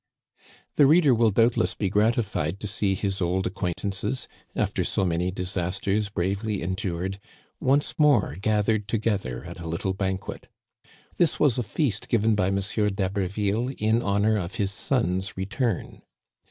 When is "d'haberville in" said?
12.57-14.01